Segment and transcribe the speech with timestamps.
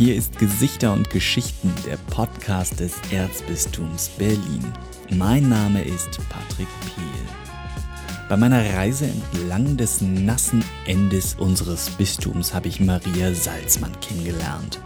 [0.00, 4.64] Hier ist Gesichter und Geschichten, der Podcast des Erzbistums Berlin.
[5.10, 8.24] Mein Name ist Patrick Pehl.
[8.26, 14.80] Bei meiner Reise entlang des nassen Endes unseres Bistums habe ich Maria Salzmann kennengelernt.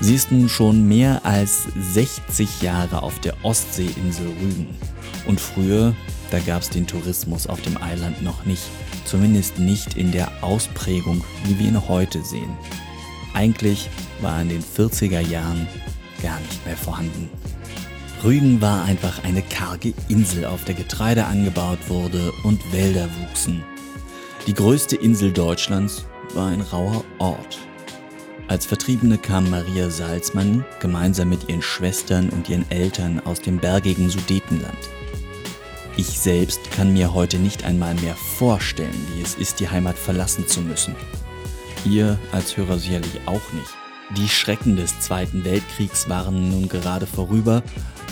[0.00, 4.74] Sie ist nun schon mehr als 60 Jahre auf der Ostseeinsel Rügen.
[5.24, 5.94] Und früher,
[6.32, 8.64] da gab es den Tourismus auf dem Eiland noch nicht.
[9.04, 12.50] Zumindest nicht in der Ausprägung, wie wir ihn heute sehen.
[13.34, 13.88] Eigentlich
[14.22, 15.66] war in den 40er Jahren
[16.22, 17.28] gar nicht mehr vorhanden.
[18.24, 23.64] Rügen war einfach eine karge Insel, auf der Getreide angebaut wurde und Wälder wuchsen.
[24.46, 27.58] Die größte Insel Deutschlands war ein rauer Ort.
[28.48, 34.08] Als Vertriebene kam Maria Salzmann gemeinsam mit ihren Schwestern und ihren Eltern aus dem bergigen
[34.08, 34.78] Sudetenland.
[35.96, 40.46] Ich selbst kann mir heute nicht einmal mehr vorstellen, wie es ist, die Heimat verlassen
[40.46, 40.94] zu müssen.
[41.84, 43.81] Ihr als Hörer sicherlich auch nicht.
[44.16, 47.62] Die Schrecken des Zweiten Weltkriegs waren nun gerade vorüber,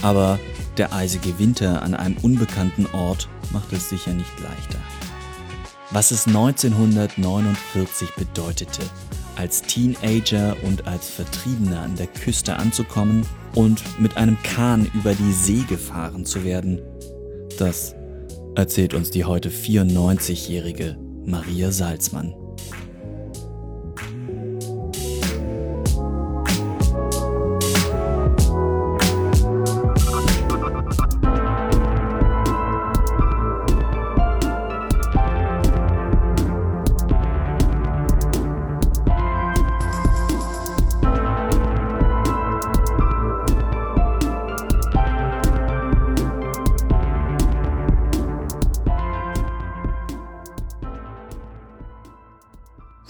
[0.03, 0.39] aber
[0.79, 4.79] der eisige Winter an einem unbekannten Ort macht es sicher nicht leichter.
[5.91, 8.83] Was es 1949 bedeutete,
[9.37, 15.33] als Teenager und als Vertriebener an der Küste anzukommen und mit einem Kahn über die
[15.33, 16.81] See gefahren zu werden,
[17.59, 17.95] das
[18.55, 22.35] erzählt uns die heute 94-jährige Maria Salzmann.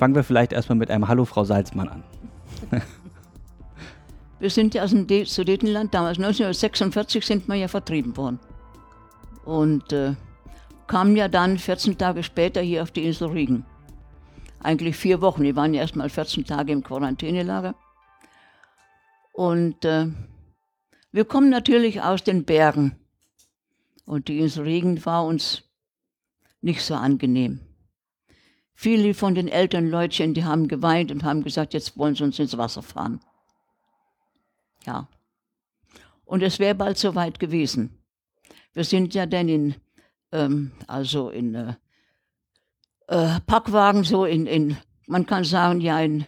[0.01, 2.03] Fangen wir vielleicht erstmal mit einem Hallo, Frau Salzmann an.
[4.41, 8.41] wir sind ja aus dem Sudetenland, damals 1946 sind wir ja vertrieben worden.
[9.45, 10.15] Und äh,
[10.87, 13.67] kamen ja dann 14 Tage später hier auf die Insel Rügen.
[14.63, 17.75] Eigentlich vier Wochen, die waren ja erst mal 14 Tage im Quarantänelager.
[19.35, 20.07] Und äh,
[21.13, 22.97] wir kommen natürlich aus den Bergen.
[24.07, 25.63] Und die Insel Rügen war uns
[26.63, 27.61] nicht so angenehm.
[28.83, 32.39] Viele von den älteren Leutchen, die haben geweint und haben gesagt, jetzt wollen sie uns
[32.39, 33.21] ins Wasser fahren.
[34.87, 35.07] Ja.
[36.25, 38.03] Und es wäre bald soweit gewesen.
[38.73, 39.75] Wir sind ja dann in,
[40.33, 41.75] ähm, also in äh,
[43.09, 46.25] äh, Packwagen, so in, in, man kann sagen, ja, in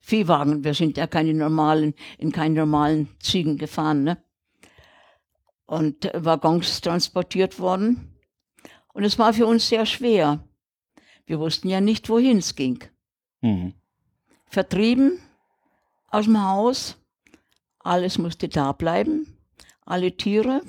[0.00, 0.64] Viehwagen.
[0.64, 4.18] Wir sind ja keine normalen, in keinen normalen Zügen gefahren, ne?
[5.64, 8.18] Und Waggons transportiert worden.
[8.92, 10.42] Und es war für uns sehr schwer
[11.26, 12.84] wir wussten ja nicht, wohin es ging.
[13.40, 13.74] Mhm.
[14.46, 15.20] Vertrieben
[16.08, 16.96] aus dem Haus,
[17.78, 19.38] alles musste da bleiben,
[19.84, 20.62] alle Tiere.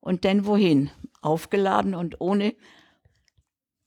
[0.00, 0.90] Und dann wohin?
[1.20, 2.54] Aufgeladen und ohne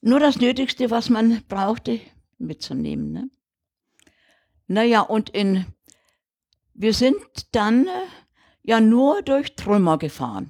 [0.02, 2.00] nur das Nötigste, was man brauchte,
[2.38, 3.12] mitzunehmen.
[3.12, 3.30] Ne?
[4.68, 5.66] Naja, und in,
[6.74, 7.16] wir sind
[7.52, 8.08] dann äh,
[8.64, 10.50] ja nur durch Trümmer gefahren.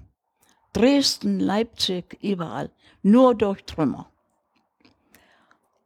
[0.73, 2.71] Dresden, Leipzig, überall.
[3.01, 4.10] Nur durch Trümmer.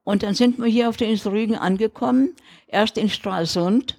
[0.05, 2.35] Und dann sind wir hier auf der Insel Rügen angekommen,
[2.67, 3.97] erst in Stralsund.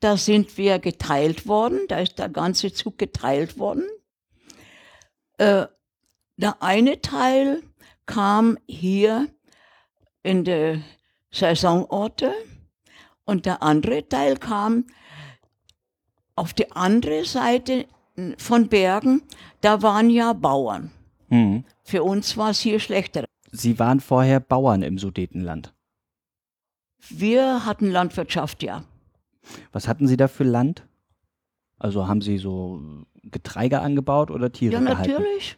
[0.00, 3.84] Da sind wir geteilt worden, da ist der ganze Zug geteilt worden.
[5.38, 5.66] Äh,
[6.36, 7.62] der eine Teil
[8.06, 9.28] kam hier
[10.22, 10.82] in die
[11.30, 12.32] Saisonorte
[13.24, 14.86] und der andere Teil kam
[16.34, 17.86] auf die andere Seite
[18.36, 19.22] von Bergen.
[19.60, 20.90] Da waren ja Bauern.
[21.28, 21.64] Mhm.
[21.84, 23.26] Für uns war es hier schlechter.
[23.52, 25.74] Sie waren vorher Bauern im Sudetenland.
[27.08, 28.84] Wir hatten Landwirtschaft, ja.
[29.72, 30.86] Was hatten Sie da für Land?
[31.78, 32.80] Also haben Sie so
[33.22, 35.10] Getreide angebaut oder Tiere Ja, gehalten?
[35.10, 35.56] natürlich.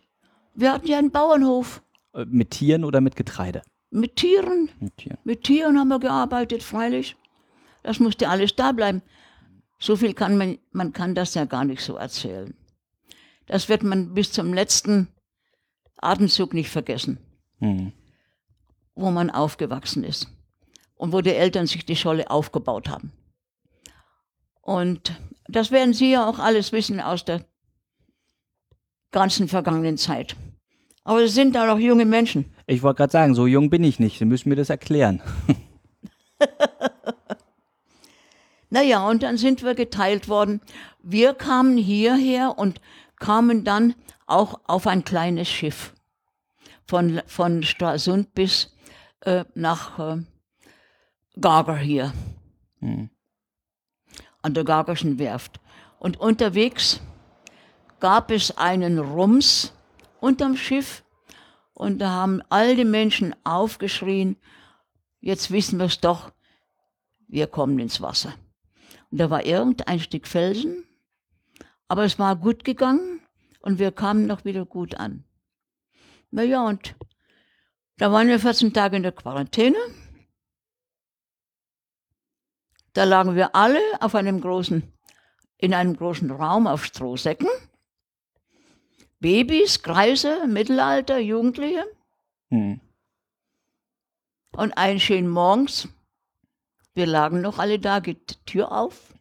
[0.54, 1.82] Wir hatten ja einen Bauernhof.
[2.14, 3.62] Äh, mit Tieren oder mit Getreide?
[3.90, 4.70] Mit Tieren.
[4.80, 5.18] Mit Tieren.
[5.24, 7.16] Mit Tieren haben wir gearbeitet, freilich.
[7.82, 9.02] Das musste alles da bleiben.
[9.78, 12.54] So viel kann man, man kann das ja gar nicht so erzählen.
[13.46, 15.08] Das wird man bis zum letzten
[15.96, 17.18] Atemzug nicht vergessen
[17.62, 17.92] mhm.
[18.94, 20.28] wo man aufgewachsen ist
[20.96, 23.12] und wo die Eltern sich die Scholle aufgebaut haben.
[24.60, 25.18] Und
[25.48, 27.44] das werden Sie ja auch alles wissen aus der
[29.10, 30.36] ganzen vergangenen Zeit.
[31.04, 32.52] Aber es sind da noch junge Menschen.
[32.66, 34.18] Ich wollte gerade sagen, so jung bin ich nicht.
[34.18, 35.20] Sie müssen mir das erklären.
[38.70, 40.60] naja, und dann sind wir geteilt worden.
[41.02, 42.80] Wir kamen hierher und
[43.16, 43.94] kamen dann
[44.26, 45.92] auch auf ein kleines Schiff
[46.87, 48.76] von, von Stralsund bis
[49.20, 50.23] äh, nach äh,
[51.40, 52.12] Gager hier.
[52.82, 53.11] Hm.
[54.43, 55.61] an der Gagerschen Werft.
[56.00, 57.00] Und unterwegs
[58.00, 59.73] gab es einen Rums
[60.19, 61.05] unterm Schiff
[61.75, 64.37] und da haben all die Menschen aufgeschrien,
[65.20, 66.32] jetzt wissen wir es doch,
[67.29, 68.34] wir kommen ins Wasser.
[69.12, 70.84] Und da war irgendein Stück Felsen,
[71.87, 73.20] aber es war gut gegangen
[73.61, 75.25] und wir kamen noch wieder gut an.
[76.32, 76.96] Naja, und
[77.99, 79.79] da waren wir 14 Tage in der Quarantäne.
[82.94, 84.82] Da lagen wir alle auf einem großen,
[85.58, 87.49] in einem großen Raum auf Strohsäcken.
[89.20, 91.84] Babys, Kreise, Mittelalter, Jugendliche.
[92.49, 92.81] Hm.
[94.52, 95.88] Und einen schönen morgens,
[96.94, 99.14] wir lagen noch alle da, geht die Tür auf.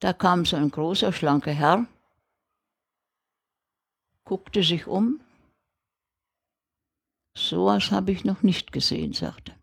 [0.00, 1.86] Da kam so ein großer, schlanker Herr,
[4.24, 5.20] guckte sich um.
[7.34, 9.54] So was habe ich noch nicht gesehen, sagte.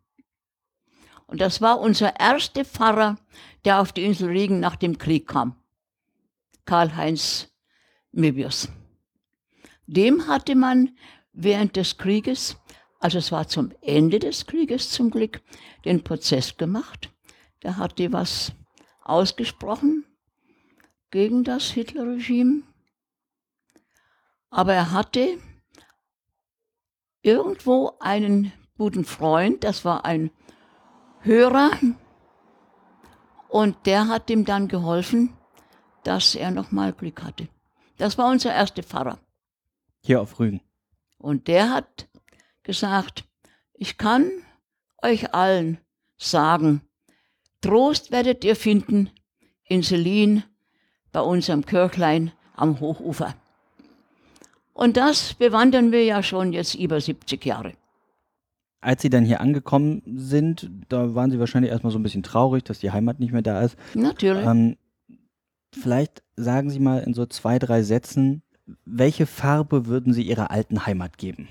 [1.27, 3.17] Und das war unser erster Pfarrer,
[3.63, 5.55] der auf die Insel Regen nach dem Krieg kam.
[6.65, 7.49] Karl-Heinz
[8.11, 8.69] Möbius.
[9.85, 10.97] Dem hatte man
[11.33, 12.57] während des Krieges,
[12.99, 15.41] also es war zum Ende des Krieges zum Glück,
[15.85, 17.11] den Prozess gemacht.
[17.63, 18.51] Der hatte was
[19.01, 20.05] ausgesprochen
[21.11, 22.63] gegen das Hitlerregime.
[24.49, 25.37] Aber er hatte
[27.21, 30.31] irgendwo einen guten Freund, das war ein
[31.21, 31.71] Hörer,
[33.49, 35.35] und der hat ihm dann geholfen,
[36.03, 37.49] dass er nochmal Glück hatte.
[37.97, 39.19] Das war unser erster Pfarrer.
[40.01, 40.61] Hier auf Rügen.
[41.17, 42.07] Und der hat
[42.63, 43.25] gesagt,
[43.73, 44.31] ich kann
[45.01, 45.79] euch allen
[46.17, 46.81] sagen,
[47.61, 49.09] Trost werdet ihr finden
[49.65, 50.43] in Selin
[51.11, 53.35] bei unserem Kirchlein am Hochufer.
[54.79, 57.73] Und das bewandern wir ja schon jetzt über 70 Jahre.
[58.79, 62.63] Als Sie dann hier angekommen sind, da waren Sie wahrscheinlich erstmal so ein bisschen traurig,
[62.63, 63.75] dass die Heimat nicht mehr da ist.
[63.93, 64.45] Natürlich.
[64.45, 64.77] Ähm,
[65.73, 68.41] vielleicht sagen Sie mal in so zwei, drei Sätzen,
[68.85, 71.49] welche Farbe würden Sie Ihrer alten Heimat geben?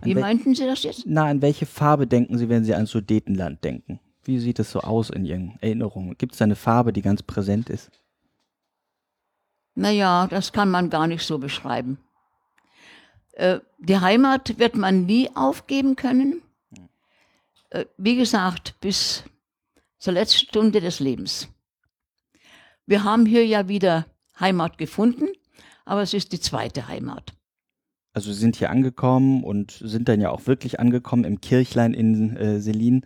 [0.00, 1.02] An Wie meinten Sie das jetzt?
[1.04, 3.98] Na, an welche Farbe denken Sie, wenn Sie an Sudetenland denken?
[4.22, 6.16] Wie sieht es so aus in Ihren Erinnerungen?
[6.16, 7.90] Gibt es da eine Farbe, die ganz präsent ist?
[9.74, 11.98] Naja, das kann man gar nicht so beschreiben.
[13.32, 16.42] Äh, die Heimat wird man nie aufgeben können.
[17.70, 19.24] Äh, wie gesagt, bis
[19.98, 21.48] zur letzten Stunde des Lebens.
[22.86, 24.06] Wir haben hier ja wieder
[24.38, 25.28] Heimat gefunden,
[25.84, 27.32] aber es ist die zweite Heimat.
[28.12, 32.36] Also Sie sind hier angekommen und sind dann ja auch wirklich angekommen im Kirchlein in
[32.36, 33.04] äh, Selin.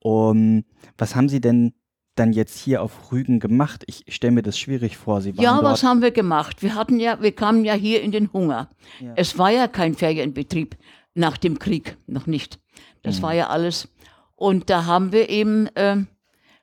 [0.00, 0.64] Um,
[0.98, 1.74] was haben Sie denn
[2.14, 3.84] dann jetzt hier auf Rügen gemacht?
[3.86, 5.20] Ich, ich stelle mir das schwierig vor.
[5.20, 6.62] Sie waren Ja, was haben wir gemacht?
[6.62, 8.70] Wir hatten ja, wir kamen ja hier in den Hunger.
[9.00, 9.12] Ja.
[9.16, 10.76] Es war ja kein Ferienbetrieb
[11.14, 12.58] nach dem Krieg, noch nicht.
[13.02, 13.22] Das Mhm.
[13.22, 13.88] war ja alles.
[14.36, 15.96] Und da haben wir eben, äh,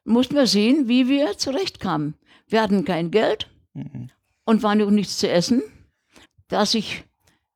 [0.03, 2.15] mussten wir sehen, wie wir zurechtkamen.
[2.47, 4.09] Wir hatten kein Geld Mhm.
[4.45, 5.61] und war noch nichts zu essen.
[6.47, 7.03] Dass ich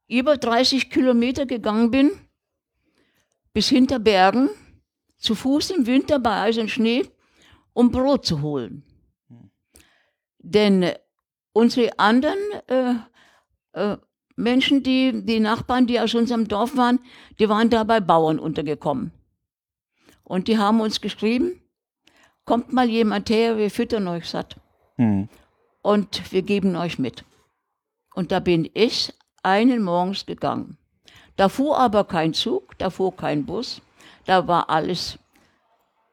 [0.07, 2.11] über 30 Kilometer gegangen bin,
[3.53, 4.49] bis hinter Bergen,
[5.17, 7.05] zu Fuß im Winter bei Eis und Schnee,
[7.73, 8.83] um Brot zu holen.
[10.39, 10.91] Denn
[11.53, 12.95] unsere anderen äh,
[13.73, 13.97] äh,
[14.35, 16.99] Menschen, die, die Nachbarn, die aus unserem Dorf waren,
[17.39, 19.11] die waren da bei Bauern untergekommen.
[20.23, 21.61] Und die haben uns geschrieben,
[22.45, 24.57] kommt mal jemand her, wir füttern euch satt
[24.97, 25.27] Hm.
[25.81, 27.25] und wir geben euch mit.
[28.13, 29.11] Und da bin ich
[29.41, 30.77] einen morgens gegangen.
[31.35, 33.81] Da fuhr aber kein Zug, da fuhr kein Bus,
[34.25, 35.17] da war alles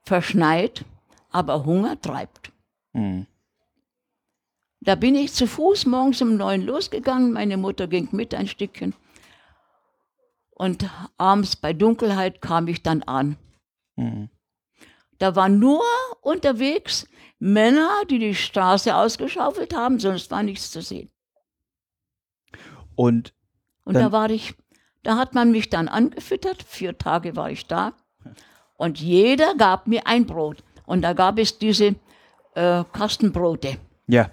[0.03, 0.85] verschneit,
[1.31, 2.53] aber Hunger treibt.
[2.93, 3.27] Hm.
[4.81, 8.95] Da bin ich zu Fuß morgens um neun losgegangen, meine Mutter ging mit ein Stückchen.
[10.51, 13.37] Und abends bei Dunkelheit kam ich dann an.
[13.97, 14.29] Hm.
[15.19, 15.83] Da waren nur
[16.23, 17.07] unterwegs
[17.39, 21.11] Männer, die die Straße ausgeschaufelt haben, sonst war nichts zu sehen.
[22.95, 23.33] Und
[23.85, 24.55] Und da war ich,
[25.03, 27.95] da hat man mich dann angefüttert, vier Tage war ich da.
[28.77, 30.63] Und jeder gab mir ein Brot.
[30.91, 31.95] Und da gab es diese
[32.57, 33.77] äh, Kastenbrote.
[34.09, 34.29] ja,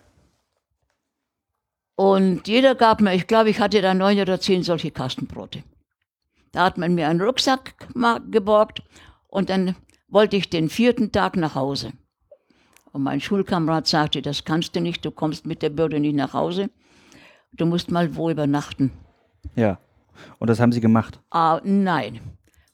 [1.95, 5.63] Und jeder gab mir, ich glaube, ich hatte da neun oder zehn solche Kastenbrote.
[6.53, 7.75] Da hat man mir einen Rucksack
[8.31, 8.81] geborgt
[9.27, 9.75] und dann
[10.07, 11.93] wollte ich den vierten Tag nach Hause.
[12.91, 16.33] Und mein Schulkamerad sagte, das kannst du nicht, du kommst mit der Bürde nicht nach
[16.33, 16.71] Hause.
[17.53, 18.91] Du musst mal wo übernachten.
[19.55, 19.77] ja.
[20.39, 21.19] Und das haben Sie gemacht.
[21.29, 22.19] Ah, nein.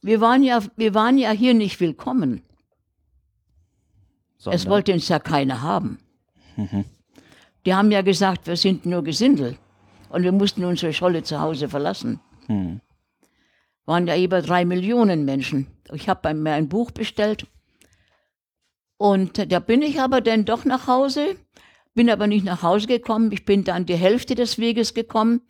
[0.01, 2.41] Wir waren, ja, wir waren ja hier nicht willkommen.
[4.51, 5.99] Es wollte uns ja keiner haben.
[7.65, 9.57] Die haben ja gesagt, wir sind nur Gesindel.
[10.09, 12.19] Und wir mussten unsere Scholle zu Hause verlassen.
[12.47, 12.81] Hm.
[13.85, 15.67] Waren ja über drei Millionen Menschen.
[15.91, 17.47] Ich habe bei mir ein Buch bestellt.
[18.97, 21.35] Und da bin ich aber dann doch nach Hause,
[21.93, 23.31] bin aber nicht nach Hause gekommen.
[23.31, 25.41] Ich bin dann die Hälfte des Weges gekommen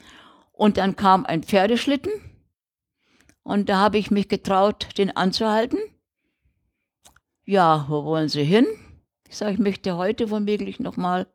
[0.52, 2.12] und dann kam ein Pferdeschlitten
[3.44, 5.78] und da habe ich mich getraut, den anzuhalten.
[7.46, 8.66] Ja, wo wollen Sie hin?
[9.34, 11.26] Ich sage, ich möchte heute womöglich nochmal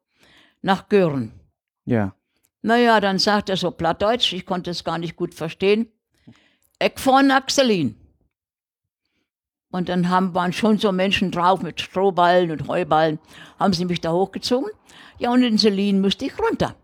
[0.62, 1.32] nach Gören.
[1.84, 2.14] Ja.
[2.62, 5.90] Naja, dann sagt er so plattdeutsch, ich konnte es gar nicht gut verstehen.
[6.78, 7.96] Eck von Axelin.
[9.72, 13.18] Und dann haben, waren schon so Menschen drauf mit Strohballen und Heuballen,
[13.58, 14.70] haben sie mich da hochgezogen.
[15.18, 16.76] Ja, und in Selin musste ich runter.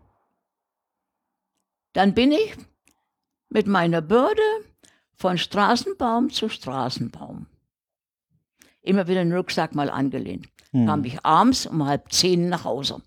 [1.93, 2.57] Dann bin ich
[3.47, 4.41] mit meiner Bürde
[5.13, 7.47] von Straßenbaum zu Straßenbaum.
[8.85, 10.47] Immer wieder den Rucksack mal angelehnt.
[10.71, 10.85] Hm.
[10.85, 13.01] Kam ich abends um halb zehn nach Hause.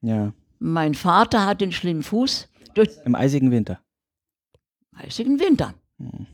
[0.00, 0.32] Ja.
[0.58, 3.80] Mein Vater hat den schlimmen Fuß durch Im eisigen Winter.
[4.92, 5.74] eisigen Winter.
[5.98, 6.26] Hm.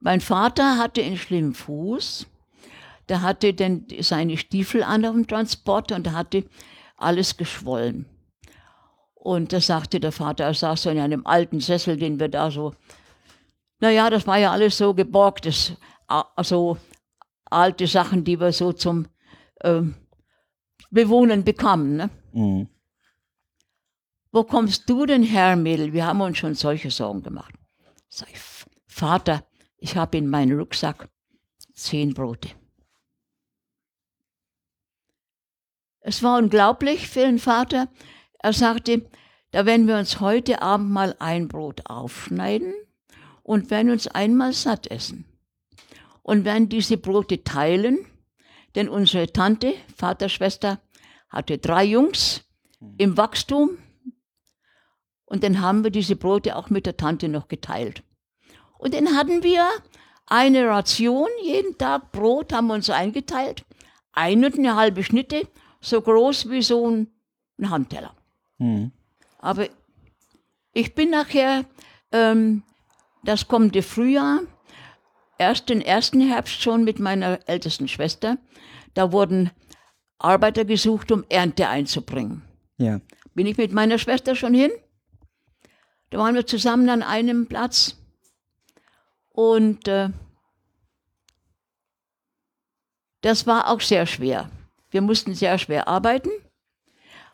[0.00, 2.26] Mein Vater hatte einen schlimmen Fuß.
[3.08, 6.44] Der hatte denn seine Stiefel an auf dem Transport und hatte
[6.96, 8.04] alles geschwollen.
[9.14, 12.50] Und da sagte der Vater, er saß so in einem alten Sessel, den wir da
[12.50, 12.74] so,
[13.80, 15.72] naja, das war ja alles so geborgtes,
[16.06, 16.76] also
[17.50, 19.06] alte Sachen, die wir so zum
[19.62, 19.94] ähm,
[20.90, 21.96] Bewohnen bekamen.
[21.96, 22.10] Ne?
[22.32, 22.68] Hm.
[24.30, 25.92] Wo kommst du denn her, Mädel?
[25.92, 27.54] Wir haben uns schon solche Sorgen gemacht.
[28.08, 28.40] Sag ich,
[28.86, 29.44] Vater,
[29.78, 31.08] ich habe in meinem Rucksack
[31.74, 32.50] zehn Brote.
[36.00, 37.88] Es war unglaublich für den Vater.
[38.38, 39.08] Er sagte,
[39.50, 42.74] da werden wir uns heute Abend mal ein Brot aufschneiden
[43.42, 45.24] und werden uns einmal satt essen.
[46.28, 48.04] Und werden diese Brote teilen,
[48.74, 50.78] denn unsere Tante, Vater, Schwester,
[51.30, 52.44] hatte drei Jungs
[52.98, 53.78] im Wachstum.
[55.24, 58.02] Und dann haben wir diese Brote auch mit der Tante noch geteilt.
[58.76, 59.66] Und dann hatten wir
[60.26, 63.64] eine Ration, jeden Tag Brot haben wir uns eingeteilt.
[64.12, 65.48] Eine und eine halbe Schnitte,
[65.80, 67.08] so groß wie so ein,
[67.58, 68.14] ein Handteller.
[68.58, 68.92] Hm.
[69.38, 69.66] Aber
[70.74, 71.64] ich bin nachher,
[72.12, 72.64] ähm,
[73.24, 74.40] das kommende Frühjahr,
[75.38, 78.36] erst den ersten Herbst schon mit meiner ältesten Schwester,
[78.94, 79.50] da wurden
[80.18, 82.42] Arbeiter gesucht, um Ernte einzubringen.
[82.76, 83.00] Ja.
[83.34, 84.70] Bin ich mit meiner Schwester schon hin?
[86.10, 87.96] Da waren wir zusammen an einem Platz.
[89.30, 90.10] Und äh,
[93.20, 94.50] das war auch sehr schwer.
[94.90, 96.30] Wir mussten sehr schwer arbeiten.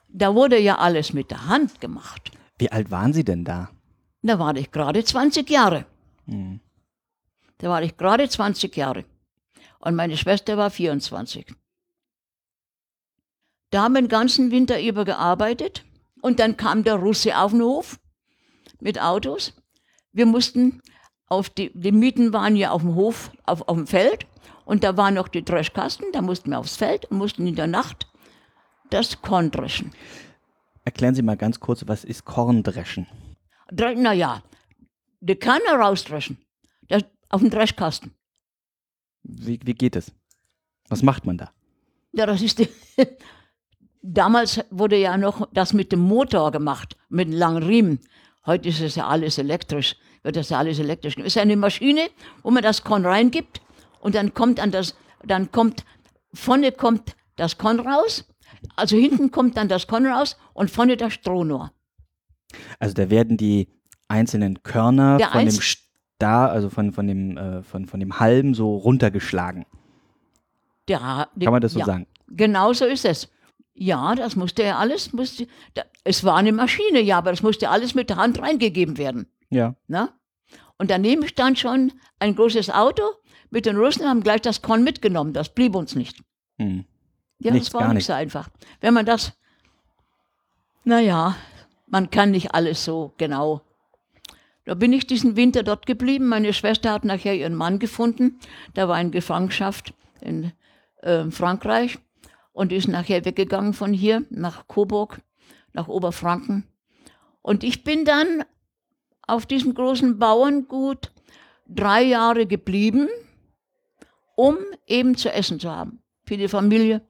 [0.08, 2.32] Da wurde ja alles mit der Hand gemacht.
[2.58, 3.70] Wie alt waren Sie denn da?
[4.23, 5.87] Da war ich gerade 20 Jahre.
[6.26, 6.61] Hm.
[7.58, 9.04] Da war ich gerade 20 Jahre.
[9.78, 11.54] Und meine Schwester war 24.
[13.70, 15.84] Da haben wir den ganzen Winter über gearbeitet.
[16.23, 17.99] Und dann kam der Russe auf den Hof
[18.80, 19.52] mit Autos.
[20.12, 20.80] Wir mussten
[21.26, 24.26] auf die, die Mieten waren ja auf dem Hof, auf, auf dem Feld.
[24.64, 27.66] Und da waren noch die Dreschkasten, da mussten wir aufs Feld und mussten in der
[27.66, 28.06] Nacht
[28.90, 29.92] das Korn dreschen.
[30.84, 33.06] Erklären Sie mal ganz kurz, was ist Korndreschen?
[33.70, 34.42] Dre naja,
[35.20, 36.38] die Kanne rausdreschen.
[36.88, 38.12] Das, auf dem Dreschkasten.
[39.23, 40.12] Wie, wie geht es?
[40.88, 41.50] Was macht man da?
[42.12, 42.69] Ja, das ist die,
[44.07, 48.00] Damals wurde ja noch das mit dem Motor gemacht, mit einem langen Riemen.
[48.45, 51.16] Heute ist es ja alles elektrisch, wird das ja alles elektrisch.
[51.16, 52.11] Es ist eine Maschine,
[52.43, 53.62] wo man das Korn reingibt
[54.00, 55.87] und dann kommt an das, dann kommt,
[56.35, 58.26] vorne kommt das Korn raus,
[58.76, 61.73] also hinten kommt dann das Korn raus und vorne das Stroh nur.
[62.78, 63.69] Also da werden die
[64.09, 65.61] einzelnen Körner Der von dem
[66.16, 69.66] Star, also von, von, dem, äh, von, von dem Halm so runtergeschlagen.
[71.35, 72.06] Die, Kann man das so ja, sagen?
[72.28, 73.28] Genau so ist es.
[73.75, 77.68] Ja, das musste ja alles, musste, da, es war eine Maschine, ja, aber das musste
[77.68, 79.26] alles mit der Hand reingegeben werden.
[79.50, 79.75] Ja.
[79.88, 80.11] Ne?
[80.78, 83.02] Und daneben stand schon ein großes Auto
[83.50, 85.33] mit den Russen, haben gleich das Korn mitgenommen.
[85.33, 86.23] Das blieb uns nicht.
[86.59, 86.85] Hm.
[87.40, 88.49] Ja, Nichts, das war nicht so einfach.
[88.80, 89.33] Wenn man das,
[90.85, 91.37] naja,
[91.87, 93.62] man kann nicht alles so genau.
[94.64, 96.26] Da bin ich diesen Winter dort geblieben.
[96.26, 98.38] Meine Schwester hat nachher ihren Mann gefunden.
[98.76, 100.52] Der war in Gefangenschaft in
[101.02, 101.99] äh, Frankreich
[102.52, 105.21] und ist nachher weggegangen von hier nach Coburg,
[105.73, 106.66] nach Oberfranken.
[107.42, 108.44] Und ich bin dann
[109.26, 111.12] auf diesem großen Bauerngut
[111.66, 113.09] drei Jahre geblieben,
[114.35, 114.56] um
[114.87, 116.02] eben zu essen zu haben.
[116.25, 117.02] Für die Familie.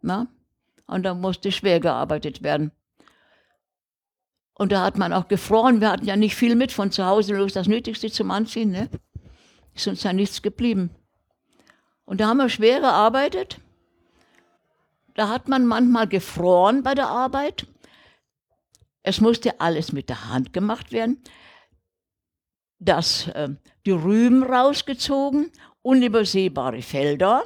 [0.00, 0.28] Na?
[0.86, 2.72] Und da musste schwer gearbeitet werden.
[4.60, 5.80] Und da hat man auch gefroren.
[5.80, 8.70] Wir hatten ja nicht viel mit von zu Hause, bloß das Nötigste zum Anziehen.
[8.70, 8.90] Ne?
[9.74, 10.90] Ist uns ja nichts geblieben.
[12.04, 13.58] Und da haben wir schwer gearbeitet.
[15.14, 17.66] Da hat man manchmal gefroren bei der Arbeit.
[19.02, 21.22] Es musste alles mit der Hand gemacht werden.
[22.78, 23.48] Das, äh,
[23.86, 25.50] die Rüben rausgezogen,
[25.80, 27.44] unübersehbare Felder.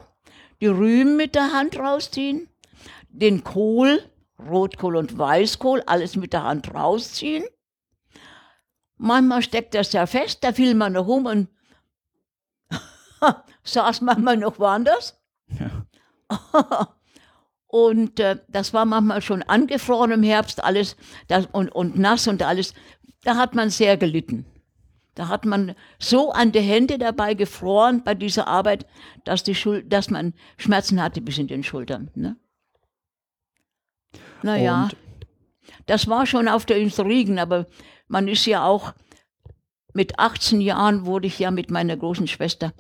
[0.60, 2.48] die Rüben mit der Hand rausziehen,
[3.08, 4.02] den Kohl,
[4.48, 7.44] Rotkohl und Weißkohl, alles mit der Hand rausziehen.
[8.96, 11.48] Manchmal steckt das ja fest, da fiel man noch um und
[13.64, 15.20] saß manchmal noch woanders.
[15.58, 15.86] Ja.
[17.66, 20.96] und äh, das war manchmal schon angefroren im Herbst, alles
[21.28, 22.74] das, und, und nass und alles.
[23.22, 24.46] Da hat man sehr gelitten.
[25.14, 28.86] Da hat man so an die Hände dabei gefroren bei dieser Arbeit,
[29.24, 32.10] dass, die Schul dass man Schmerzen hatte bis in den Schultern.
[32.14, 32.36] Ne?
[34.44, 34.96] Naja, und?
[35.86, 37.66] das war schon auf der Insel Riegen, aber
[38.08, 38.92] man ist ja auch,
[39.94, 42.74] mit 18 Jahren wurde ich ja mit meiner großen Schwester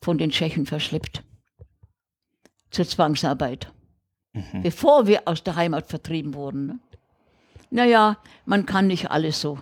[0.00, 1.24] von den Tschechen verschleppt.
[2.70, 3.72] Zur Zwangsarbeit.
[4.32, 4.62] Mhm.
[4.62, 6.66] Bevor wir aus der Heimat vertrieben wurden.
[6.66, 6.78] Ne?
[7.70, 9.58] Naja, man kann nicht alles so.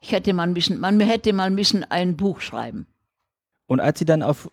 [0.00, 2.86] Ich hätte mal müssen, man hätte mal müssen ein Buch schreiben.
[3.66, 4.50] Und als Sie dann auf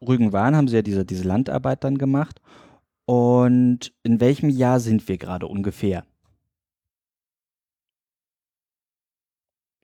[0.00, 2.40] Rügen waren, haben Sie ja diese, diese Landarbeit dann gemacht.
[3.08, 6.04] Und in welchem Jahr sind wir gerade ungefähr?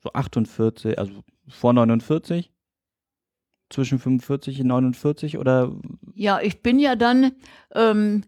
[0.03, 2.53] So 48, also vor 49?
[3.71, 5.75] Zwischen 45 und 49 oder?
[6.15, 7.33] Ja, ich bin ja dann
[7.75, 8.25] ähm,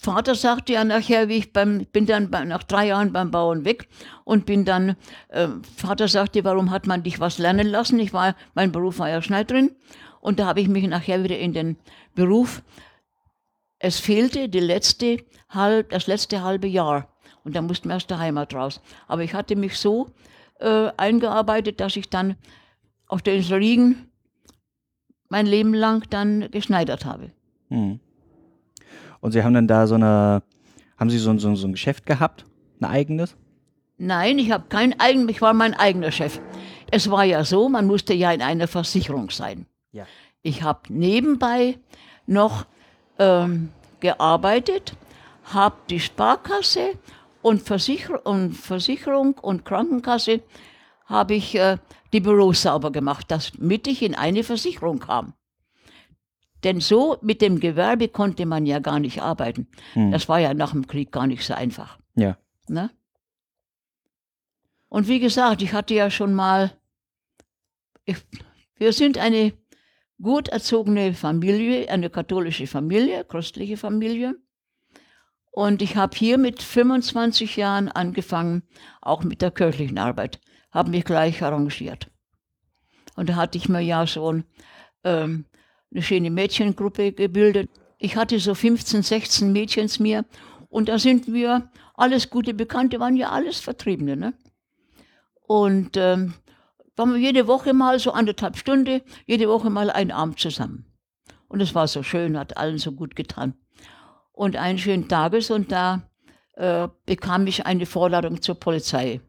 [0.00, 3.66] Vater sagte ja nachher, wie ich beim, bin dann bei, nach drei Jahren beim Bauern
[3.66, 3.86] weg
[4.24, 4.96] und bin dann,
[5.28, 7.98] äh, Vater sagte, warum hat man dich was lernen lassen?
[7.98, 9.72] Ich war, mein Beruf war ja Schneiderin
[10.22, 11.76] und da habe ich mich nachher wieder in den
[12.14, 12.62] Beruf,
[13.80, 17.08] es fehlte die letzte halb, das letzte halbe Jahr
[17.42, 18.80] und da mussten wir aus der Heimat raus.
[19.08, 20.08] Aber ich hatte mich so
[20.60, 22.36] äh, eingearbeitet, dass ich dann
[23.06, 24.10] auf der Insel Riegen
[25.28, 27.30] mein Leben lang dann geschneidert habe.
[27.68, 27.98] Hm.
[29.20, 30.42] Und Sie haben dann da so eine,
[30.98, 32.44] haben Sie so, so, so ein Geschäft gehabt,
[32.80, 33.36] ein eigenes?
[33.96, 36.40] Nein, ich habe kein eigenes, ich war mein eigener Chef.
[36.90, 39.66] Es war ja so, man musste ja in einer Versicherung sein.
[39.92, 40.06] Ja.
[40.42, 41.78] Ich habe nebenbei
[42.26, 42.66] noch
[43.20, 43.68] ähm,
[44.00, 44.94] gearbeitet,
[45.44, 46.94] habe die Sparkasse
[47.42, 50.40] und, Versicher und Versicherung und Krankenkasse
[51.04, 51.78] habe ich äh,
[52.12, 55.34] die Büros sauber gemacht, damit ich in eine Versicherung kam.
[56.64, 59.68] Denn so mit dem Gewerbe konnte man ja gar nicht arbeiten.
[59.94, 60.10] Hm.
[60.12, 61.98] Das war ja nach dem Krieg gar nicht so einfach.
[62.14, 62.36] Ja.
[62.68, 62.90] Ne?
[64.88, 66.72] Und wie gesagt, ich hatte ja schon mal,
[68.04, 68.16] ich,
[68.76, 69.52] wir sind eine
[70.22, 74.34] gut erzogene Familie, eine katholische Familie, christliche Familie.
[75.50, 78.62] Und ich habe hier mit 25 Jahren angefangen,
[79.00, 82.08] auch mit der kirchlichen Arbeit, habe mich gleich arrangiert.
[83.16, 84.44] Und da hatte ich mir ja schon
[85.04, 85.46] ähm,
[85.90, 87.68] eine schöne Mädchengruppe gebildet.
[87.98, 90.24] Ich hatte so 15, 16 Mädchens mir
[90.68, 94.16] und da sind wir, alles gute Bekannte, waren ja alles Vertriebene.
[94.16, 94.34] Ne?
[95.42, 96.34] Und ähm,
[97.00, 100.84] waren wir jede Woche mal so anderthalb Stunden, jede Woche mal einen Abend zusammen.
[101.48, 103.54] Und es war so schön, hat allen so gut getan.
[104.32, 106.02] Und einen schönen Tages und da
[106.56, 109.22] äh, bekam ich eine Vorladung zur Polizei.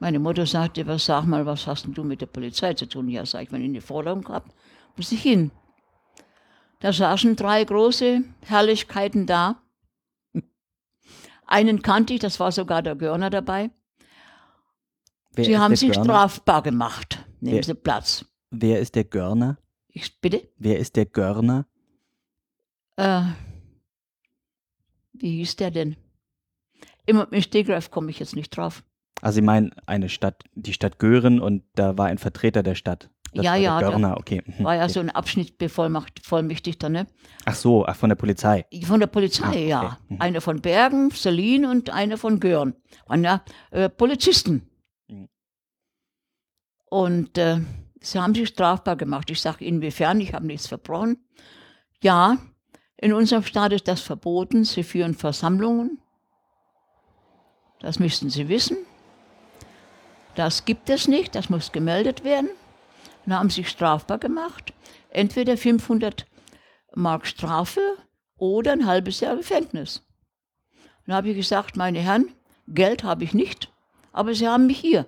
[0.00, 3.08] Meine Mutter sagte, was sag mal, was hast denn du mit der Polizei zu tun?
[3.08, 4.52] Ja, sag ich, wenn ich eine Forderung gehabt,
[4.96, 5.52] muss ich hin.
[6.80, 9.62] Da saßen drei große Herrlichkeiten da.
[11.46, 13.70] Einen kannte ich, das war sogar der Görner dabei.
[15.44, 16.04] Sie haben sich Görner?
[16.04, 17.24] strafbar gemacht.
[17.40, 18.24] Nehmen wer, Sie Platz.
[18.50, 19.58] Wer ist der Görner?
[19.88, 20.48] Ich, bitte?
[20.56, 21.66] Wer ist der Görner?
[22.96, 23.22] Äh,
[25.12, 25.96] wie hieß der denn?
[27.06, 28.82] Immer mit Stegreif komme ich jetzt nicht drauf.
[29.22, 33.10] Also Sie meinen eine Stadt, die Stadt Göhren und da war ein Vertreter der Stadt.
[33.32, 33.80] Das ja, ja.
[33.80, 34.42] Görner, okay.
[34.44, 34.64] Mhm.
[34.64, 37.06] War ja so ein Abschnittbevollmächtigter, ne?
[37.44, 38.64] Ach so, ach, von der Polizei.
[38.84, 39.68] Von der Polizei, ah, okay.
[39.68, 39.98] ja.
[40.08, 40.20] Mhm.
[40.20, 42.74] Eine von Bergen, Selin und eine von Görn.
[43.06, 44.68] Waren ja äh, Polizisten.
[46.88, 47.60] Und äh,
[48.00, 49.30] sie haben sich strafbar gemacht.
[49.30, 50.20] Ich sage, inwiefern?
[50.20, 51.24] Ich habe nichts verbrochen.
[52.02, 52.38] Ja,
[52.96, 54.64] in unserem Staat ist das verboten.
[54.64, 55.98] Sie führen Versammlungen.
[57.80, 58.78] Das müssten Sie wissen.
[60.34, 62.50] Das gibt es nicht, das muss gemeldet werden.
[63.24, 64.72] Dann haben sich strafbar gemacht.
[65.10, 66.26] Entweder 500
[66.94, 67.80] Mark Strafe
[68.36, 70.02] oder ein halbes Jahr Gefängnis.
[71.06, 72.32] Dann habe ich gesagt, meine Herren,
[72.68, 73.72] Geld habe ich nicht,
[74.12, 75.06] aber Sie haben mich hier,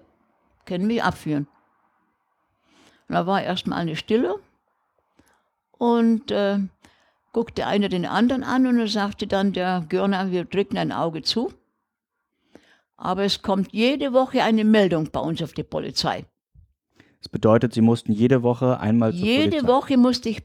[0.64, 1.48] können mich abführen.
[3.08, 4.38] Und da war erstmal eine Stille
[5.72, 6.58] und äh,
[7.32, 11.22] guckte einer den anderen an und er sagte dann der Görner, wir drücken ein Auge
[11.22, 11.52] zu.
[12.96, 16.24] Aber es kommt jede Woche eine Meldung bei uns auf die Polizei.
[17.20, 19.68] Das bedeutet, Sie mussten jede Woche einmal zur Jede Polizei.
[19.68, 20.42] Woche musste ich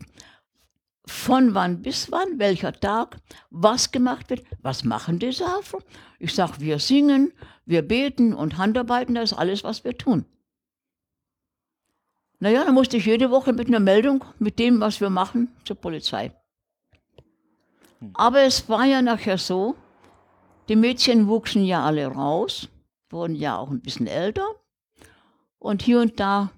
[1.05, 3.17] von wann bis wann, welcher Tag,
[3.49, 5.79] was gemacht wird, was machen die Safer.
[6.19, 7.33] Ich sage, wir singen,
[7.65, 10.25] wir beten und Handarbeiten, das ist alles, was wir tun.
[12.43, 15.77] Naja, dann musste ich jede Woche mit einer Meldung, mit dem, was wir machen, zur
[15.77, 16.33] Polizei.
[18.15, 19.77] Aber es war ja nachher so,
[20.67, 22.67] die Mädchen wuchsen ja alle raus,
[23.09, 24.45] wurden ja auch ein bisschen älter.
[25.57, 26.51] Und hier und da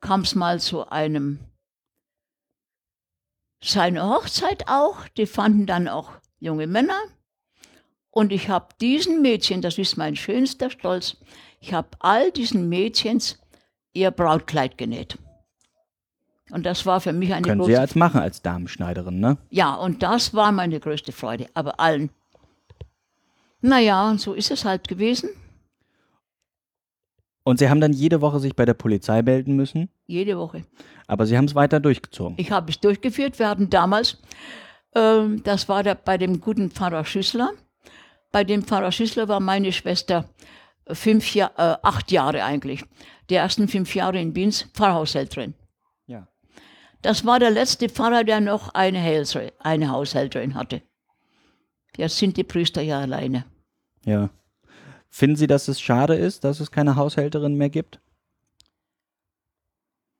[0.00, 1.40] kam es mal zu einem,
[3.60, 7.00] seine Hochzeit auch, die fanden dann auch junge Männer.
[8.10, 11.16] Und ich habe diesen Mädchen, das ist mein schönster Stolz,
[11.58, 13.40] ich habe all diesen Mädchens
[13.94, 15.18] ihr Brautkleid genäht.
[16.50, 19.38] Und das war für mich eine Können große Sie als machen als Damenschneiderin, ne?
[19.50, 22.10] ja, und das war meine größte Freude, aber allen.
[23.62, 25.30] Naja, und so ist es halt gewesen.
[27.44, 30.64] Und Sie haben dann jede Woche sich bei der Polizei melden müssen, Jede Woche.
[31.06, 32.34] aber Sie haben es weiter durchgezogen.
[32.38, 33.38] Ich habe es durchgeführt.
[33.38, 34.18] Wir hatten damals,
[34.94, 37.50] ähm, das war der, bei dem guten Pfarrer Schüssler.
[38.32, 40.28] Bei dem Pfarrer Schüssler war meine Schwester
[40.90, 42.84] fünf Jahr, äh, acht Jahre eigentlich.
[43.30, 45.54] Die ersten fünf Jahre in Binz Pfarrhaushälterin.
[46.06, 46.28] Ja.
[47.02, 50.82] Das war der letzte Pfarrer, der noch eine, Hälse, eine Haushälterin hatte.
[51.96, 53.44] Jetzt sind die Priester ja alleine.
[54.04, 54.30] Ja.
[55.08, 58.00] Finden Sie, dass es schade ist, dass es keine Haushälterin mehr gibt?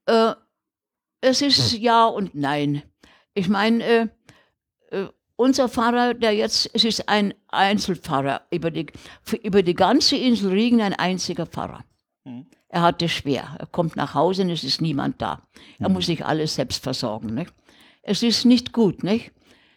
[0.06, 0.34] Äh,
[1.20, 2.82] es ist ja und nein.
[3.34, 4.08] Ich meine, äh,
[4.90, 8.86] äh, unser Pfarrer, der jetzt, es ist ein Einzelpfarrer, über die,
[9.42, 11.84] über die ganze Insel Riegen ein einziger Pfarrer.
[12.24, 12.46] Mhm.
[12.74, 13.54] Er hat es schwer.
[13.60, 15.46] Er kommt nach Hause und es ist niemand da.
[15.78, 17.32] Er muss sich alles selbst versorgen.
[17.32, 17.54] Nicht?
[18.02, 19.30] Es ist nicht gut, nicht?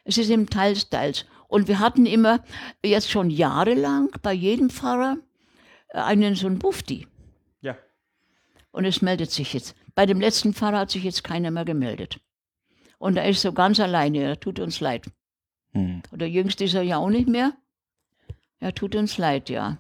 [0.04, 1.28] Es ist im Teils, teils.
[1.48, 2.44] Und wir hatten immer,
[2.84, 5.18] jetzt schon jahrelang, bei jedem Pfarrer
[5.90, 7.06] äh, einen so einen Bufti.
[7.62, 7.78] Ja.
[8.72, 9.76] Und es meldet sich jetzt.
[9.94, 12.20] Bei dem letzten Pfarrer hat sich jetzt keiner mehr gemeldet.
[12.98, 14.24] Und er ist so ganz alleine.
[14.24, 15.06] Er tut uns leid.
[15.74, 16.02] Hm.
[16.10, 17.54] Und der Jüngste ist er ja auch nicht mehr.
[18.60, 19.78] Er tut uns leid, ja.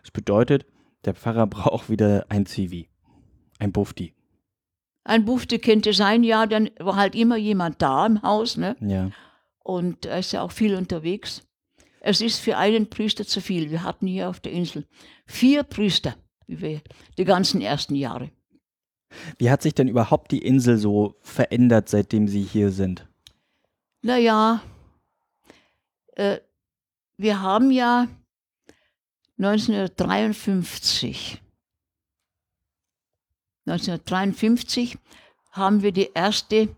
[0.00, 0.64] Das bedeutet,
[1.04, 2.88] der Pfarrer braucht wieder ein Zivi.
[3.58, 4.14] Ein Bufti.
[5.04, 8.76] Ein Bufte könnte sein, ja, dann war halt immer jemand da im Haus, ne?
[8.80, 9.10] Ja.
[9.60, 11.42] Und er ist ja auch viel unterwegs.
[12.00, 13.70] Es ist für einen Priester zu viel.
[13.70, 14.86] Wir hatten hier auf der Insel
[15.26, 16.14] vier Priester,
[16.46, 16.80] wir
[17.16, 18.30] die ganzen ersten Jahre.
[19.38, 23.08] Wie hat sich denn überhaupt die Insel so verändert, seitdem Sie hier sind?
[24.02, 24.62] Naja,
[26.14, 26.38] äh,
[27.16, 28.08] wir haben ja
[29.38, 31.40] 1953,
[33.66, 34.98] 1953
[35.52, 36.74] haben wir die erste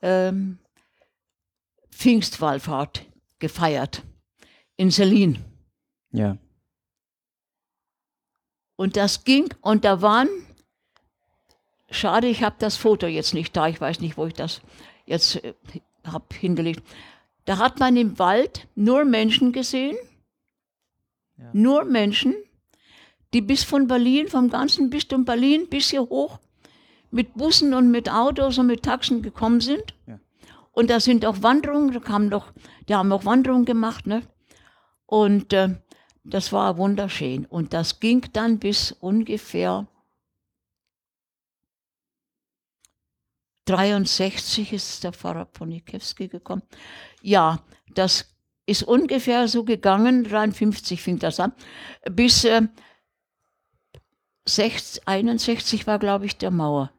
[0.00, 0.58] ähm,
[1.90, 3.04] Pfingstwallfahrt
[3.38, 4.02] gefeiert
[4.76, 5.44] in Selin.
[6.12, 6.38] Ja.
[8.76, 10.28] Und das ging, und da waren,
[11.90, 14.62] schade, ich habe das Foto jetzt nicht da, ich weiß nicht, wo ich das
[15.04, 15.52] jetzt äh,
[16.06, 16.82] habe hingelegt.
[17.44, 19.98] Da hat man im Wald nur Menschen gesehen,
[21.40, 21.50] Ja.
[21.52, 22.34] nur Menschen,
[23.32, 26.38] die bis von Berlin, vom ganzen Bistum Berlin bis hier hoch
[27.10, 29.94] mit Bussen und mit Autos und mit Taxen gekommen sind.
[30.06, 30.20] Ja.
[30.72, 32.52] Und da sind auch Wanderungen, da kamen doch,
[32.88, 34.22] die haben auch Wanderungen gemacht, ne?
[35.06, 35.76] Und äh,
[36.22, 37.46] das war wunderschön.
[37.46, 39.88] Und das ging dann bis ungefähr
[43.64, 46.62] 63 ist der Pfarrer Ponikiewski gekommen.
[47.22, 47.62] Ja,
[47.94, 48.29] das
[48.70, 51.52] ist ungefähr so gegangen, 53 fing das an,
[52.10, 52.62] bis äh,
[54.46, 56.92] 60, 61 war, glaube ich, der Mauer.